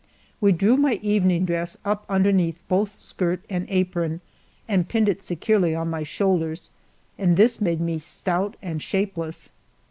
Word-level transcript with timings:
We 0.39 0.51
drew 0.51 0.77
my 0.77 0.93
evening 1.03 1.45
dress 1.45 1.77
up 1.85 2.05
underneath 2.09 2.57
both 2.67 2.95
skirt 2.97 3.45
and 3.51 3.67
apron 3.69 4.21
and 4.67 4.89
pinned 4.89 5.07
it 5.07 5.21
securely 5.21 5.75
on 5.75 5.91
my 5.91 6.01
shoulders, 6.01 6.71
and 7.19 7.37
this 7.37 7.61
made 7.61 7.79
me 7.79 7.99
stout 7.99 8.55
and 8.63 8.81
shapeless. 8.81 9.51